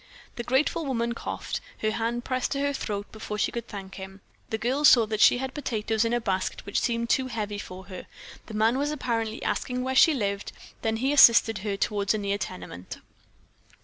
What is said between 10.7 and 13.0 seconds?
then he assisted her toward a near tenement.